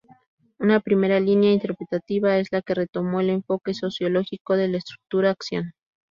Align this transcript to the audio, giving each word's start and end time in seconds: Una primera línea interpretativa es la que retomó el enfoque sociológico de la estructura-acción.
Una 0.57 0.79
primera 0.79 1.19
línea 1.19 1.51
interpretativa 1.53 2.35
es 2.39 2.51
la 2.51 2.63
que 2.63 2.73
retomó 2.73 3.19
el 3.19 3.29
enfoque 3.29 3.75
sociológico 3.75 4.57
de 4.57 4.67
la 4.67 4.77
estructura-acción. 4.79 5.73